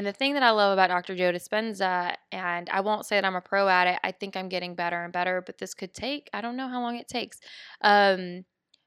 And 0.00 0.06
the 0.06 0.14
thing 0.14 0.32
that 0.32 0.42
I 0.42 0.48
love 0.48 0.72
about 0.72 0.88
Dr. 0.88 1.14
Joe 1.14 1.30
Dispenza, 1.30 2.14
and 2.32 2.70
I 2.70 2.80
won't 2.80 3.04
say 3.04 3.18
that 3.18 3.24
I'm 3.26 3.36
a 3.36 3.42
pro 3.42 3.68
at 3.68 3.86
it, 3.86 4.00
I 4.02 4.12
think 4.12 4.34
I'm 4.34 4.48
getting 4.48 4.74
better 4.74 5.04
and 5.04 5.12
better, 5.12 5.42
but 5.44 5.58
this 5.58 5.74
could 5.74 5.92
take, 5.92 6.30
I 6.32 6.40
don't 6.40 6.56
know 6.56 6.68
how 6.68 6.80
long 6.80 6.96
it 6.96 7.06
takes. 7.06 7.38
Um, 7.82 8.46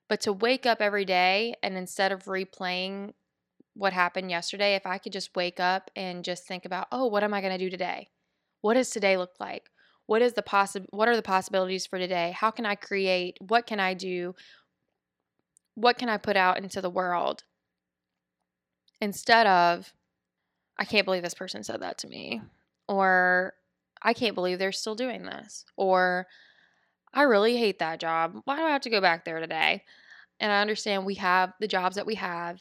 but 0.09 0.21
to 0.21 0.33
wake 0.33 0.65
up 0.65 0.81
every 0.81 1.05
day 1.05 1.53
and 1.61 1.77
instead 1.77 2.11
of 2.11 2.23
replaying 2.23 3.13
what 3.75 3.93
happened 3.93 4.31
yesterday, 4.31 4.73
if 4.73 4.87
I 4.87 4.97
could 4.97 5.13
just 5.13 5.35
wake 5.35 5.59
up 5.59 5.91
and 5.95 6.23
just 6.23 6.47
think 6.47 6.65
about, 6.65 6.87
oh, 6.91 7.05
what 7.05 7.23
am 7.23 7.31
I 7.31 7.41
going 7.41 7.53
to 7.53 7.63
do 7.63 7.69
today? 7.69 8.09
What 8.61 8.73
does 8.73 8.89
today 8.89 9.15
look 9.15 9.33
like? 9.39 9.69
What 10.07 10.23
is 10.23 10.33
the 10.33 10.41
possi- 10.41 10.87
what 10.89 11.09
are 11.09 11.15
the 11.15 11.21
possibilities 11.21 11.85
for 11.85 11.99
today? 11.99 12.33
How 12.35 12.49
can 12.49 12.65
I 12.65 12.73
create? 12.73 13.37
What 13.39 13.67
can 13.67 13.79
I 13.79 13.93
do? 13.93 14.33
What 15.75 15.99
can 15.99 16.09
I 16.09 16.17
put 16.17 16.37
out 16.37 16.57
into 16.57 16.81
the 16.81 16.89
world? 16.89 17.43
Instead 18.99 19.45
of 19.45 19.93
I 20.77 20.85
can't 20.85 21.05
believe 21.05 21.23
this 21.23 21.33
person 21.33 21.63
said 21.63 21.81
that 21.81 21.97
to 21.99 22.07
me. 22.07 22.41
Or 22.87 23.53
I 24.01 24.13
can't 24.13 24.35
believe 24.35 24.59
they're 24.59 24.71
still 24.71 24.95
doing 24.95 25.23
this. 25.23 25.65
Or 25.77 26.27
I 27.13 27.23
really 27.23 27.57
hate 27.57 27.79
that 27.79 27.99
job. 27.99 28.41
Why 28.45 28.57
do 28.57 28.63
I 28.63 28.71
have 28.71 28.81
to 28.81 28.89
go 28.89 29.01
back 29.01 29.23
there 29.23 29.39
today? 29.39 29.83
And 30.39 30.51
I 30.51 30.61
understand 30.61 31.05
we 31.05 31.15
have 31.15 31.53
the 31.59 31.67
jobs 31.67 31.95
that 31.95 32.05
we 32.05 32.15
have. 32.15 32.59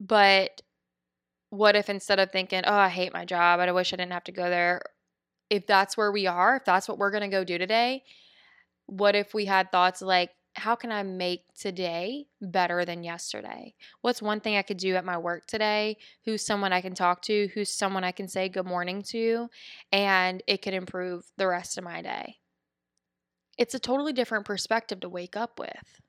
But 0.00 0.62
what 1.50 1.76
if 1.76 1.88
instead 1.88 2.18
of 2.18 2.30
thinking, 2.30 2.62
oh, 2.66 2.74
I 2.74 2.88
hate 2.88 3.12
my 3.12 3.24
job, 3.24 3.60
I 3.60 3.70
wish 3.72 3.92
I 3.92 3.96
didn't 3.96 4.12
have 4.12 4.24
to 4.24 4.32
go 4.32 4.50
there, 4.50 4.80
if 5.48 5.66
that's 5.66 5.96
where 5.96 6.10
we 6.10 6.26
are, 6.26 6.56
if 6.56 6.64
that's 6.64 6.88
what 6.88 6.98
we're 6.98 7.10
going 7.10 7.22
to 7.22 7.28
go 7.28 7.44
do 7.44 7.56
today, 7.58 8.02
what 8.86 9.14
if 9.14 9.32
we 9.32 9.44
had 9.44 9.70
thoughts 9.70 10.02
like, 10.02 10.30
how 10.56 10.74
can 10.74 10.90
I 10.90 11.02
make 11.02 11.42
today 11.54 12.26
better 12.40 12.84
than 12.84 13.04
yesterday? 13.04 13.74
What's 14.00 14.22
one 14.22 14.40
thing 14.40 14.56
I 14.56 14.62
could 14.62 14.78
do 14.78 14.94
at 14.96 15.04
my 15.04 15.18
work 15.18 15.46
today? 15.46 15.98
Who's 16.24 16.44
someone 16.44 16.72
I 16.72 16.80
can 16.80 16.94
talk 16.94 17.22
to? 17.22 17.48
Who's 17.54 17.70
someone 17.70 18.04
I 18.04 18.12
can 18.12 18.26
say 18.26 18.48
good 18.48 18.66
morning 18.66 19.02
to? 19.08 19.48
And 19.92 20.42
it 20.46 20.62
could 20.62 20.74
improve 20.74 21.30
the 21.36 21.46
rest 21.46 21.76
of 21.76 21.84
my 21.84 22.00
day. 22.00 22.36
It's 23.58 23.74
a 23.74 23.78
totally 23.78 24.12
different 24.12 24.46
perspective 24.46 25.00
to 25.00 25.08
wake 25.08 25.36
up 25.36 25.58
with. 25.58 26.00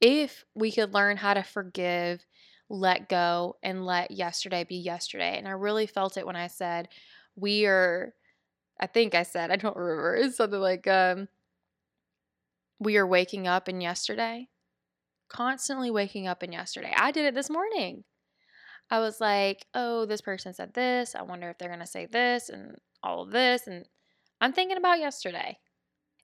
If 0.00 0.44
we 0.54 0.72
could 0.72 0.92
learn 0.92 1.16
how 1.16 1.34
to 1.34 1.42
forgive, 1.42 2.24
let 2.68 3.08
go, 3.08 3.56
and 3.62 3.86
let 3.86 4.10
yesterday 4.10 4.64
be 4.64 4.76
yesterday. 4.76 5.38
And 5.38 5.46
I 5.46 5.52
really 5.52 5.86
felt 5.86 6.16
it 6.16 6.26
when 6.26 6.36
I 6.36 6.48
said, 6.48 6.88
we 7.36 7.66
are, 7.66 8.14
I 8.80 8.86
think 8.86 9.14
I 9.14 9.22
said, 9.22 9.50
I 9.50 9.56
don't 9.56 9.76
remember, 9.76 10.16
it's 10.16 10.36
something 10.38 10.60
like, 10.60 10.86
um, 10.86 11.28
we 12.78 12.96
are 12.96 13.06
waking 13.06 13.46
up 13.46 13.68
in 13.68 13.80
yesterday, 13.80 14.48
constantly 15.28 15.90
waking 15.90 16.26
up 16.26 16.42
in 16.42 16.52
yesterday. 16.52 16.92
I 16.96 17.10
did 17.10 17.26
it 17.26 17.34
this 17.34 17.50
morning. 17.50 18.04
I 18.90 19.00
was 19.00 19.20
like, 19.20 19.66
oh, 19.74 20.06
this 20.06 20.20
person 20.20 20.54
said 20.54 20.74
this. 20.74 21.14
I 21.14 21.22
wonder 21.22 21.50
if 21.50 21.58
they're 21.58 21.68
going 21.68 21.80
to 21.80 21.86
say 21.86 22.06
this 22.06 22.48
and 22.48 22.76
all 23.02 23.22
of 23.22 23.30
this. 23.30 23.66
And 23.66 23.84
I'm 24.40 24.52
thinking 24.52 24.78
about 24.78 24.98
yesterday. 24.98 25.58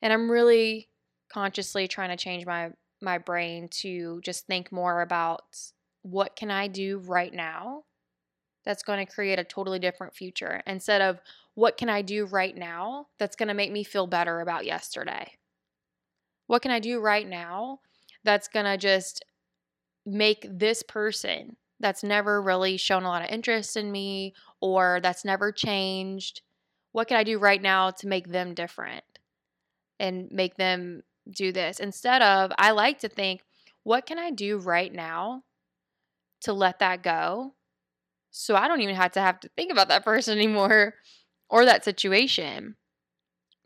And 0.01 0.13
I'm 0.13 0.31
really 0.31 0.89
consciously 1.33 1.89
trying 1.89 2.11
to 2.11 2.17
change 2.17 2.47
my 2.47 2.71
my 3.01 3.19
brain 3.19 3.69
to 3.69 4.21
just 4.23 4.47
think 4.47 4.73
more 4.73 5.03
about 5.03 5.43
what 6.03 6.37
can 6.37 6.51
I 6.51 6.69
do 6.69 6.99
right 6.99 7.33
now 7.33 7.85
that's 8.65 8.83
going 8.83 9.05
to 9.05 9.13
create 9.13 9.39
a 9.39 9.45
totally 9.45 9.79
different 9.79 10.15
future 10.15 10.63
instead 10.67 11.03
of 11.03 11.21
what 11.55 11.77
can 11.77 11.89
I 11.91 12.03
do 12.03 12.25
right 12.25 12.57
now 12.57 13.09
that's 13.19 13.37
going 13.37 13.49
to 13.49 13.55
make 13.55 13.71
me 13.71 13.85
feel 13.85 14.07
better 14.07 14.41
about 14.41 14.65
yesterday. 14.65 15.33
What 16.47 16.63
can 16.63 16.71
I 16.71 16.81
do 16.81 17.01
right 17.01 17.27
now 17.27 17.81
that's 18.25 18.49
going 18.49 18.67
to 18.67 18.77
just 18.77 19.25
make 20.07 20.47
this 20.51 20.83
person 20.83 21.57
that's 21.81 22.03
never 22.03 22.41
really 22.41 22.77
shown 22.77 23.05
a 23.05 23.09
lot 23.09 23.23
of 23.23 23.31
interest 23.31 23.77
in 23.77 23.91
me 23.91 24.35
or 24.61 25.01
that's 25.03 25.25
never 25.25 25.53
changed? 25.53 26.43
What 26.93 27.09
can 27.09 27.17
I 27.17 27.25
do 27.25 27.39
right 27.39 27.61
now 27.61 27.91
to 27.91 28.07
make 28.07 28.29
them 28.29 28.55
different 28.55 29.05
and 29.99 30.29
make 30.31 30.57
them 30.57 31.03
do 31.31 31.53
this? 31.53 31.81
Instead 31.81 32.23
of, 32.23 32.53
I 32.59 32.73
like 32.73 33.01
to 33.01 33.09
think, 33.09 33.43
what 33.83 34.07
can 34.07 34.19
I 34.19 34.31
do 34.31 34.59
right 34.59 34.93
now 34.93 35.43
to 36.43 36.53
let 36.53 36.79
that 36.79 37.03
go? 37.03 37.55
So 38.31 38.57
I 38.57 38.69
don't 38.69 38.81
even 38.81 38.97
have 38.97 39.13
to 39.13 39.21
have 39.21 39.41
to 39.41 39.51
think 39.57 39.73
about 39.73 39.89
that 39.89 40.05
person 40.07 40.39
anymore 40.39 40.95
or 41.49 41.65
that 41.65 41.85
situation. 41.85 42.77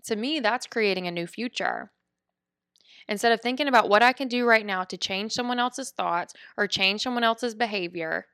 To 0.04 0.16
me, 0.16 0.40
that's 0.40 0.66
creating 0.66 1.06
a 1.06 1.12
new 1.12 1.26
future. 1.26 1.90
Instead 3.08 3.32
of 3.32 3.40
thinking 3.40 3.68
about 3.68 3.88
what 3.88 4.02
I 4.02 4.12
can 4.12 4.28
do 4.28 4.46
right 4.46 4.66
now 4.66 4.84
to 4.84 4.96
change 4.96 5.32
someone 5.32 5.58
else's 5.58 5.90
thoughts 5.90 6.34
or 6.56 6.66
change 6.66 7.02
someone 7.02 7.24
else's 7.24 7.54
behavior, 7.54 8.26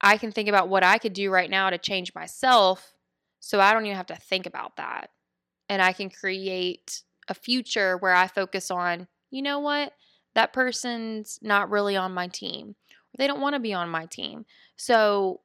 I 0.00 0.16
can 0.16 0.32
think 0.32 0.48
about 0.48 0.68
what 0.68 0.84
I 0.84 0.98
could 0.98 1.12
do 1.12 1.30
right 1.30 1.50
now 1.50 1.70
to 1.70 1.78
change 1.78 2.14
myself 2.14 2.94
so 3.40 3.58
I 3.58 3.72
don't 3.72 3.86
even 3.86 3.96
have 3.96 4.06
to 4.06 4.16
think 4.16 4.46
about 4.46 4.76
that. 4.76 5.10
And 5.68 5.82
I 5.82 5.92
can 5.92 6.10
create 6.10 7.02
a 7.28 7.34
future 7.34 7.96
where 7.96 8.14
I 8.14 8.26
focus 8.26 8.70
on, 8.70 9.08
you 9.30 9.42
know 9.42 9.60
what? 9.60 9.92
That 10.34 10.52
person's 10.52 11.38
not 11.42 11.70
really 11.70 11.96
on 11.96 12.12
my 12.12 12.28
team. 12.28 12.76
They 13.18 13.26
don't 13.26 13.40
want 13.40 13.54
to 13.54 13.60
be 13.60 13.72
on 13.72 13.88
my 13.88 14.06
team. 14.06 14.44
So, 14.76 15.40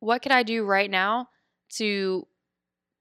what 0.00 0.22
could 0.22 0.32
I 0.32 0.42
do 0.42 0.64
right 0.64 0.90
now 0.90 1.28
to 1.76 2.26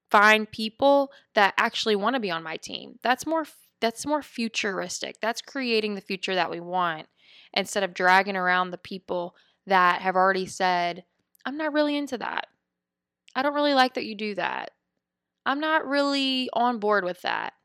find 0.10 0.50
people 0.50 1.12
that 1.36 1.54
actually 1.58 1.96
want 1.96 2.16
to 2.16 2.20
be 2.20 2.32
on 2.32 2.44
my 2.44 2.58
team? 2.58 2.98
That's 3.04 3.28
more 3.28 3.46
that's 3.84 4.06
more 4.06 4.22
futuristic. 4.22 5.18
That's 5.22 5.42
creating 5.42 5.96
the 5.96 6.02
future 6.02 6.36
that 6.36 6.50
we 6.50 6.62
want 6.62 7.08
instead 7.54 7.84
of 7.84 7.94
dragging 7.94 8.38
around 8.38 8.72
the 8.72 8.78
people 8.78 9.36
that 9.68 10.02
have 10.02 10.16
already 10.16 10.46
said, 10.46 11.04
I'm 11.46 11.58
not 11.58 11.74
really 11.74 11.98
into 11.98 12.18
that. 12.20 12.48
I 13.36 13.42
don't 13.42 13.54
really 13.54 13.74
like 13.74 13.96
that 13.96 14.06
you 14.06 14.16
do 14.16 14.36
that. 14.36 14.72
I'm 15.46 15.60
not 15.60 15.86
really 15.86 16.50
on 16.54 16.80
board 16.80 17.04
with 17.04 17.22
that. 17.24 17.56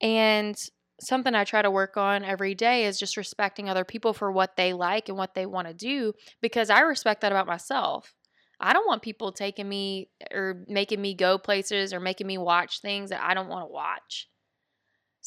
And 0.00 0.56
something 1.00 1.34
I 1.34 1.42
try 1.42 1.60
to 1.60 1.72
work 1.72 1.96
on 1.96 2.22
every 2.22 2.54
day 2.54 2.84
is 2.84 2.96
just 2.96 3.16
respecting 3.16 3.68
other 3.68 3.84
people 3.84 4.12
for 4.12 4.30
what 4.30 4.56
they 4.56 4.74
like 4.74 5.08
and 5.08 5.18
what 5.18 5.34
they 5.34 5.44
want 5.44 5.66
to 5.66 5.74
do 5.74 6.12
because 6.40 6.70
I 6.70 6.82
respect 6.82 7.22
that 7.22 7.32
about 7.32 7.48
myself. 7.48 8.14
I 8.60 8.72
don't 8.72 8.86
want 8.86 9.02
people 9.02 9.32
taking 9.32 9.68
me 9.68 10.08
or 10.32 10.64
making 10.68 11.00
me 11.00 11.14
go 11.14 11.36
places 11.36 11.92
or 11.92 11.98
making 11.98 12.28
me 12.28 12.38
watch 12.38 12.80
things 12.80 13.10
that 13.10 13.24
I 13.24 13.34
don't 13.34 13.48
want 13.48 13.64
to 13.64 13.72
watch. 13.72 14.28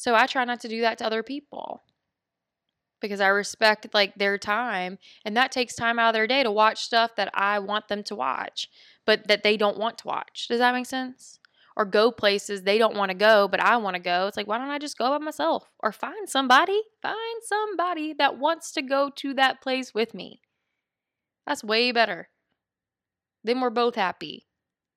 So 0.00 0.14
I 0.14 0.26
try 0.26 0.46
not 0.46 0.60
to 0.60 0.68
do 0.68 0.80
that 0.80 0.96
to 0.98 1.04
other 1.04 1.22
people 1.22 1.82
because 3.02 3.20
I 3.20 3.28
respect 3.28 3.92
like 3.92 4.14
their 4.14 4.38
time 4.38 4.96
and 5.26 5.36
that 5.36 5.52
takes 5.52 5.74
time 5.74 5.98
out 5.98 6.08
of 6.08 6.14
their 6.14 6.26
day 6.26 6.42
to 6.42 6.50
watch 6.50 6.82
stuff 6.82 7.16
that 7.16 7.30
I 7.34 7.58
want 7.58 7.88
them 7.88 8.02
to 8.04 8.16
watch, 8.16 8.70
but 9.04 9.28
that 9.28 9.42
they 9.42 9.58
don't 9.58 9.76
want 9.76 9.98
to 9.98 10.06
watch. 10.06 10.48
Does 10.48 10.58
that 10.58 10.72
make 10.72 10.86
sense? 10.86 11.38
or 11.76 11.84
go 11.84 12.10
places 12.10 12.62
they 12.62 12.78
don't 12.78 12.96
want 12.96 13.10
to 13.10 13.16
go, 13.16 13.46
but 13.46 13.60
I 13.60 13.76
want 13.76 13.94
to 13.94 14.02
go. 14.02 14.26
It's 14.26 14.36
like, 14.36 14.48
why 14.48 14.58
don't 14.58 14.70
I 14.70 14.78
just 14.78 14.98
go 14.98 15.08
by 15.10 15.18
myself 15.18 15.70
or 15.78 15.92
find 15.92 16.28
somebody? 16.28 16.78
Find 17.00 17.42
somebody 17.42 18.12
that 18.14 18.38
wants 18.38 18.72
to 18.72 18.82
go 18.82 19.10
to 19.16 19.34
that 19.34 19.62
place 19.62 19.94
with 19.94 20.12
me. 20.12 20.42
That's 21.46 21.62
way 21.62 21.92
better. 21.92 22.28
Then 23.44 23.60
we're 23.60 23.70
both 23.70 23.94
happy 23.94 24.46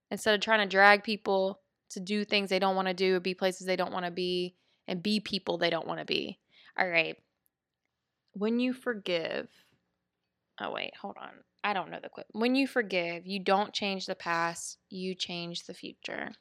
instead 0.10 0.34
of 0.34 0.42
trying 0.42 0.60
to 0.60 0.66
drag 0.66 1.04
people 1.04 1.62
to 1.92 2.00
do 2.00 2.26
things 2.26 2.50
they 2.50 2.60
don't 2.60 2.76
want 2.76 2.88
to 2.88 2.94
do 2.94 3.18
or 3.18 3.20
be 3.20 3.36
places 3.36 3.68
they 3.68 3.76
don't 3.76 3.94
want 3.94 4.06
to 4.06 4.12
be 4.12 4.56
and 4.88 5.04
be 5.04 5.20
people 5.20 5.58
they 5.58 5.70
don't 5.70 5.88
want 5.88 6.00
to 6.00 6.06
be. 6.06 6.40
All 6.78 6.88
right. 6.88 7.16
When 8.34 8.60
you 8.60 8.74
forgive, 8.74 9.48
oh, 10.60 10.72
wait, 10.72 10.94
hold 11.00 11.18
on. 11.22 11.32
I 11.64 11.74
don't 11.74 11.92
know 11.92 12.00
the 12.02 12.10
quote. 12.10 12.26
When 12.32 12.56
you 12.56 12.68
forgive, 12.68 13.26
you 13.26 13.40
don't 13.40 13.74
change 13.74 14.06
the 14.06 14.16
past, 14.16 14.78
you 14.90 15.16
change 15.16 15.66
the 15.66 15.74
future. 15.74 16.32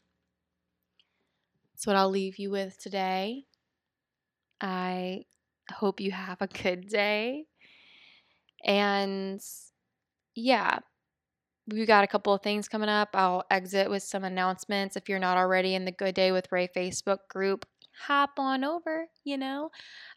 That's 1.72 1.86
what 1.86 1.96
I'll 1.96 2.10
leave 2.10 2.38
you 2.38 2.50
with 2.50 2.78
today. 2.78 3.44
I 4.60 5.24
hope 5.72 6.00
you 6.00 6.12
have 6.12 6.40
a 6.40 6.46
good 6.46 6.88
day. 6.88 7.46
And 8.64 9.40
yeah, 10.34 10.78
we 11.68 11.84
got 11.86 12.04
a 12.04 12.08
couple 12.08 12.32
of 12.32 12.42
things 12.42 12.68
coming 12.68 12.88
up. 12.88 13.10
I'll 13.14 13.44
exit 13.50 13.90
with 13.90 14.02
some 14.02 14.24
announcements. 14.24 14.96
If 14.96 15.08
you're 15.08 15.18
not 15.18 15.36
already 15.36 15.74
in 15.74 15.84
the 15.84 15.92
Good 15.92 16.14
Day 16.14 16.32
with 16.32 16.50
Ray 16.50 16.68
Facebook 16.68 17.18
group, 17.28 17.66
hop 18.06 18.38
on 18.38 18.64
over, 18.64 19.06
you 19.24 19.36
know. 19.38 19.70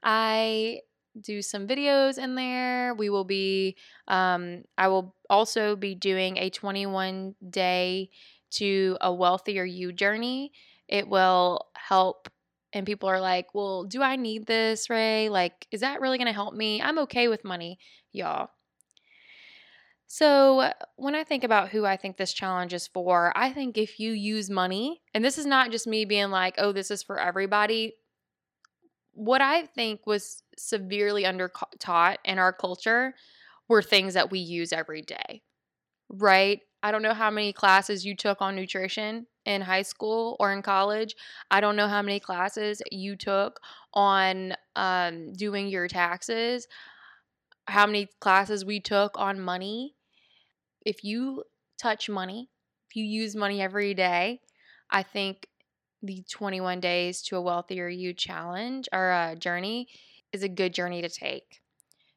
I 0.04 0.82
do 1.20 1.42
some 1.42 1.68
videos 1.68 2.18
in 2.18 2.36
there. 2.36 2.94
We 2.94 3.10
will 3.10 3.24
be, 3.24 3.76
um, 4.08 4.64
I 4.78 4.88
will 4.90 5.16
also 5.30 5.76
be 5.76 5.96
doing 5.96 6.38
a 6.38 6.50
21 6.50 7.36
day 7.50 8.10
to 8.52 8.98
a 9.02 9.14
wealthier 9.14 9.64
you 9.66 9.92
journey. 9.94 10.52
It 10.88 11.08
will 11.08 11.68
help. 11.76 12.30
And 12.74 12.86
people 12.86 13.08
are 13.10 13.22
like, 13.22 13.54
well, 13.54 13.86
do 13.86 14.02
I 14.02 14.18
need 14.18 14.46
this, 14.48 14.90
Ray? 14.90 15.30
Like, 15.30 15.68
is 15.72 15.80
that 15.82 16.02
really 16.02 16.18
going 16.18 16.28
to 16.28 16.34
help 16.34 16.54
me? 16.54 16.82
I'm 16.82 17.00
okay 17.00 17.30
with 17.30 17.46
money, 17.46 17.80
y'all. 18.12 18.50
So, 20.18 20.72
when 20.96 21.14
I 21.14 21.26
think 21.26 21.44
about 21.44 21.68
who 21.68 21.86
I 21.86 21.98
think 21.98 22.16
this 22.16 22.32
challenge 22.32 22.74
is 22.74 22.88
for, 22.88 23.34
I 23.36 23.52
think 23.52 23.78
if 23.78 24.00
you 24.00 24.14
use 24.14 24.50
money, 24.50 25.02
and 25.14 25.26
this 25.26 25.38
is 25.38 25.46
not 25.46 25.72
just 25.72 25.88
me 25.88 26.06
being 26.06 26.30
like, 26.30 26.56
oh, 26.58 26.72
this 26.72 26.90
is 26.90 27.04
for 27.04 27.20
everybody. 27.20 27.96
What 29.12 29.42
I 29.42 29.66
think 29.66 30.08
was 30.08 30.42
severely 30.58 31.26
under 31.26 31.52
taught 31.80 32.20
in 32.24 32.40
our 32.40 32.54
culture 32.54 33.14
were 33.68 33.82
things 33.82 34.14
that 34.14 34.32
we 34.32 34.40
use 34.40 34.72
every 34.72 35.02
day, 35.02 35.42
right? 36.08 36.62
I 36.82 36.92
don't 36.92 37.02
know 37.02 37.14
how 37.14 37.30
many 37.30 37.52
classes 37.52 38.06
you 38.06 38.16
took 38.16 38.42
on 38.42 38.56
nutrition 38.56 39.28
in 39.44 39.60
high 39.60 39.82
school 39.82 40.38
or 40.40 40.54
in 40.54 40.62
college. 40.62 41.14
I 41.52 41.60
don't 41.60 41.76
know 41.76 41.90
how 41.90 42.02
many 42.02 42.22
classes 42.22 42.82
you 42.90 43.18
took 43.18 43.60
on 43.94 44.54
um, 44.78 45.34
doing 45.34 45.68
your 45.68 45.90
taxes, 45.90 46.70
how 47.68 47.86
many 47.86 48.08
classes 48.22 48.64
we 48.64 48.80
took 48.80 49.20
on 49.20 49.42
money 49.42 49.95
if 50.86 51.04
you 51.04 51.44
touch 51.82 52.10
money, 52.10 52.50
if 52.90 52.96
you 52.96 53.04
use 53.04 53.36
money 53.36 53.62
every 53.62 53.94
day, 53.94 54.40
I 54.90 55.04
think 55.04 55.48
the 56.02 56.24
21 56.30 56.80
days 56.80 57.22
to 57.24 57.36
a 57.36 57.42
wealthier 57.42 57.90
you 57.90 58.14
challenge 58.14 58.88
or 58.94 59.12
a 59.12 59.36
journey 59.36 59.88
is 60.32 60.44
a 60.44 60.50
good 60.50 60.74
journey 60.74 61.02
to 61.02 61.10
take 61.10 61.62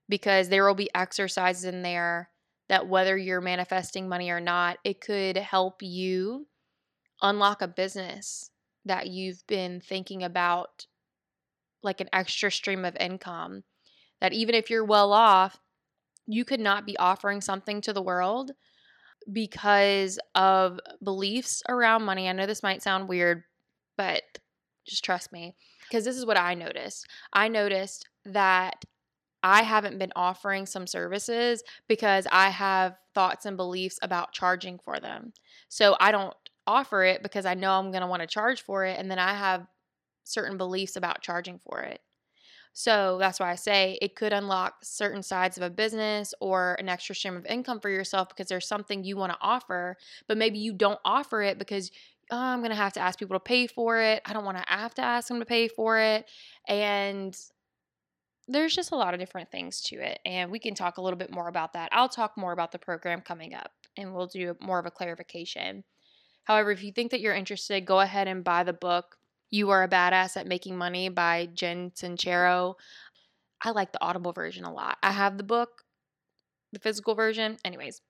because 0.08 0.48
there 0.48 0.66
will 0.66 0.74
be 0.74 0.90
exercises 0.94 1.64
in 1.64 1.82
there 1.82 2.30
that 2.68 2.86
whether 2.86 3.16
you're 3.16 3.40
manifesting 3.40 4.08
money 4.08 4.30
or 4.30 4.40
not, 4.40 4.78
it 4.84 5.00
could 5.00 5.36
help 5.36 5.82
you 5.82 6.46
unlock 7.22 7.62
a 7.62 7.68
business 7.68 8.50
that 8.84 9.08
you've 9.08 9.46
been 9.46 9.80
thinking 9.80 10.22
about 10.22 10.86
like 11.82 12.00
an 12.00 12.08
extra 12.12 12.50
stream 12.50 12.84
of 12.84 12.96
income 13.00 13.62
that 14.20 14.32
even 14.32 14.54
if 14.54 14.68
you're 14.68 14.84
well 14.84 15.12
off 15.12 15.58
you 16.28 16.44
could 16.44 16.60
not 16.60 16.86
be 16.86 16.96
offering 16.98 17.40
something 17.40 17.80
to 17.80 17.92
the 17.92 18.02
world 18.02 18.52
because 19.32 20.18
of 20.34 20.78
beliefs 21.02 21.62
around 21.68 22.04
money. 22.04 22.28
I 22.28 22.32
know 22.32 22.46
this 22.46 22.62
might 22.62 22.82
sound 22.82 23.08
weird, 23.08 23.42
but 23.96 24.22
just 24.86 25.04
trust 25.04 25.32
me 25.32 25.56
because 25.88 26.04
this 26.04 26.16
is 26.16 26.26
what 26.26 26.38
I 26.38 26.54
noticed. 26.54 27.06
I 27.32 27.48
noticed 27.48 28.08
that 28.26 28.84
I 29.42 29.62
haven't 29.62 29.98
been 29.98 30.12
offering 30.14 30.66
some 30.66 30.86
services 30.86 31.62
because 31.88 32.26
I 32.30 32.50
have 32.50 32.96
thoughts 33.14 33.46
and 33.46 33.56
beliefs 33.56 33.98
about 34.02 34.32
charging 34.32 34.78
for 34.78 35.00
them. 35.00 35.32
So 35.68 35.96
I 35.98 36.12
don't 36.12 36.34
offer 36.66 37.04
it 37.04 37.22
because 37.22 37.46
I 37.46 37.54
know 37.54 37.72
I'm 37.72 37.90
going 37.90 38.02
to 38.02 38.06
want 38.06 38.20
to 38.20 38.28
charge 38.28 38.62
for 38.62 38.84
it. 38.84 38.98
And 38.98 39.10
then 39.10 39.18
I 39.18 39.34
have 39.34 39.66
certain 40.24 40.58
beliefs 40.58 40.96
about 40.96 41.22
charging 41.22 41.58
for 41.58 41.80
it. 41.80 42.00
So 42.78 43.16
that's 43.18 43.40
why 43.40 43.50
I 43.50 43.56
say 43.56 43.98
it 44.00 44.14
could 44.14 44.32
unlock 44.32 44.84
certain 44.84 45.24
sides 45.24 45.56
of 45.56 45.64
a 45.64 45.68
business 45.68 46.32
or 46.38 46.76
an 46.78 46.88
extra 46.88 47.12
stream 47.12 47.36
of 47.36 47.44
income 47.44 47.80
for 47.80 47.90
yourself 47.90 48.28
because 48.28 48.46
there's 48.46 48.68
something 48.68 49.02
you 49.02 49.16
want 49.16 49.32
to 49.32 49.38
offer, 49.40 49.96
but 50.28 50.38
maybe 50.38 50.60
you 50.60 50.72
don't 50.72 51.00
offer 51.04 51.42
it 51.42 51.58
because 51.58 51.90
oh, 52.30 52.38
I'm 52.38 52.60
going 52.60 52.70
to 52.70 52.76
have 52.76 52.92
to 52.92 53.00
ask 53.00 53.18
people 53.18 53.34
to 53.34 53.40
pay 53.40 53.66
for 53.66 54.00
it. 54.00 54.22
I 54.24 54.32
don't 54.32 54.44
want 54.44 54.58
to 54.58 54.64
have 54.68 54.94
to 54.94 55.02
ask 55.02 55.26
them 55.26 55.40
to 55.40 55.44
pay 55.44 55.66
for 55.66 55.98
it. 55.98 56.26
And 56.68 57.36
there's 58.46 58.76
just 58.76 58.92
a 58.92 58.96
lot 58.96 59.12
of 59.12 59.18
different 59.18 59.50
things 59.50 59.80
to 59.86 59.96
it. 59.96 60.20
And 60.24 60.48
we 60.48 60.60
can 60.60 60.76
talk 60.76 60.98
a 60.98 61.02
little 61.02 61.18
bit 61.18 61.34
more 61.34 61.48
about 61.48 61.72
that. 61.72 61.88
I'll 61.90 62.08
talk 62.08 62.36
more 62.36 62.52
about 62.52 62.70
the 62.70 62.78
program 62.78 63.22
coming 63.22 63.54
up 63.54 63.72
and 63.96 64.14
we'll 64.14 64.28
do 64.28 64.54
more 64.60 64.78
of 64.78 64.86
a 64.86 64.92
clarification. 64.92 65.82
However, 66.44 66.70
if 66.70 66.84
you 66.84 66.92
think 66.92 67.10
that 67.10 67.20
you're 67.20 67.34
interested, 67.34 67.84
go 67.84 67.98
ahead 67.98 68.28
and 68.28 68.44
buy 68.44 68.62
the 68.62 68.72
book. 68.72 69.17
You 69.50 69.70
Are 69.70 69.82
a 69.82 69.88
Badass 69.88 70.36
at 70.36 70.46
Making 70.46 70.76
Money 70.76 71.08
by 71.08 71.48
Jen 71.52 71.90
Sincero. 71.90 72.74
I 73.62 73.70
like 73.70 73.92
the 73.92 74.02
Audible 74.02 74.32
version 74.32 74.64
a 74.64 74.72
lot. 74.72 74.98
I 75.02 75.10
have 75.12 75.36
the 75.36 75.44
book, 75.44 75.82
the 76.72 76.78
physical 76.78 77.14
version. 77.14 77.56
Anyways, 77.64 78.00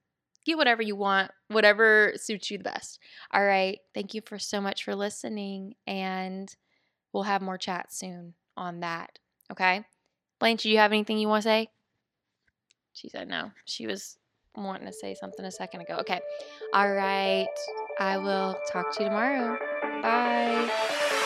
get 0.44 0.56
whatever 0.56 0.82
you 0.82 0.96
want, 0.96 1.30
whatever 1.48 2.12
suits 2.16 2.50
you 2.50 2.58
the 2.58 2.64
best. 2.64 2.98
All 3.32 3.44
right. 3.44 3.78
Thank 3.94 4.14
you 4.14 4.20
for 4.24 4.38
so 4.38 4.60
much 4.60 4.84
for 4.84 4.94
listening, 4.94 5.74
and 5.86 6.54
we'll 7.12 7.22
have 7.22 7.42
more 7.42 7.58
chats 7.58 7.98
soon 7.98 8.34
on 8.56 8.80
that. 8.80 9.18
Okay. 9.50 9.84
Blanche, 10.40 10.62
do 10.62 10.70
you 10.70 10.78
have 10.78 10.92
anything 10.92 11.18
you 11.18 11.28
want 11.28 11.42
to 11.42 11.48
say? 11.48 11.68
She 12.92 13.08
said 13.08 13.28
no. 13.28 13.52
She 13.64 13.86
was 13.86 14.18
wanting 14.56 14.86
to 14.86 14.92
say 14.92 15.14
something 15.14 15.44
a 15.44 15.50
second 15.50 15.82
ago. 15.82 15.96
Okay. 16.00 16.20
All 16.74 16.92
right. 16.92 17.46
I 18.00 18.18
will 18.18 18.56
talk 18.70 18.94
to 18.96 19.04
you 19.04 19.08
tomorrow. 19.08 19.56
Bye. 20.02 21.17